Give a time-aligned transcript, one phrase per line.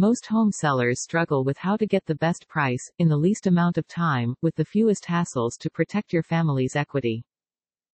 [0.00, 3.78] Most home sellers struggle with how to get the best price, in the least amount
[3.78, 7.24] of time, with the fewest hassles to protect your family's equity.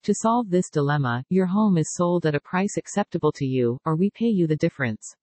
[0.03, 3.97] To solve this dilemma, your home is sold at a price acceptable to you, or
[3.97, 5.17] we pay you the difference.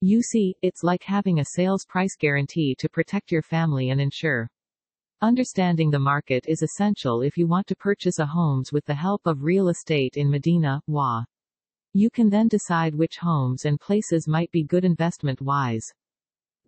[0.00, 4.50] You see, it's like having a sales price guarantee to protect your family and ensure.
[5.22, 9.24] Understanding the market is essential if you want to purchase a homes with the help
[9.24, 11.22] of real estate in Medina, WA.
[11.94, 15.92] You can then decide which homes and places might be good investment wise.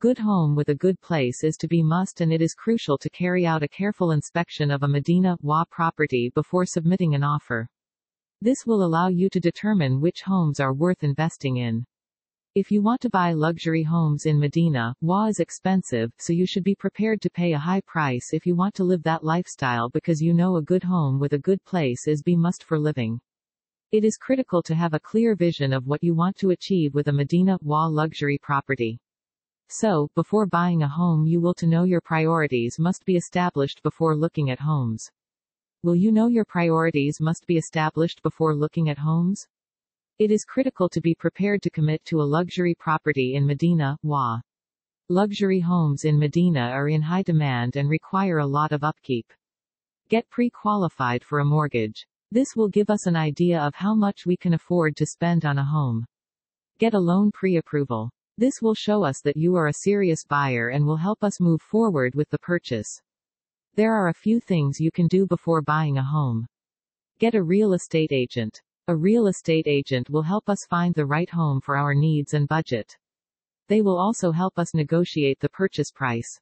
[0.00, 3.10] Good home with a good place is to be must and it is crucial to
[3.10, 7.68] carry out a careful inspection of a Medina WA property before submitting an offer.
[8.40, 11.84] This will allow you to determine which homes are worth investing in.
[12.54, 16.64] If you want to buy luxury homes in Medina, WA is expensive, so you should
[16.64, 20.22] be prepared to pay a high price if you want to live that lifestyle because
[20.22, 23.20] you know a good home with a good place is be must for living.
[23.92, 27.08] It is critical to have a clear vision of what you want to achieve with
[27.08, 28.98] a Medina WA luxury property.
[29.72, 34.16] So, before buying a home you will to know your priorities must be established before
[34.16, 35.08] looking at homes.
[35.84, 39.46] Will you know your priorities must be established before looking at homes?
[40.18, 44.40] It is critical to be prepared to commit to a luxury property in Medina, WA.
[45.08, 49.32] Luxury homes in Medina are in high demand and require a lot of upkeep.
[50.08, 52.08] Get pre-qualified for a mortgage.
[52.32, 55.58] This will give us an idea of how much we can afford to spend on
[55.58, 56.06] a home.
[56.80, 58.10] Get a loan pre-approval.
[58.40, 61.60] This will show us that you are a serious buyer and will help us move
[61.60, 62.98] forward with the purchase.
[63.74, 66.46] There are a few things you can do before buying a home.
[67.18, 68.58] Get a real estate agent.
[68.88, 72.48] A real estate agent will help us find the right home for our needs and
[72.48, 72.96] budget.
[73.68, 76.40] They will also help us negotiate the purchase price.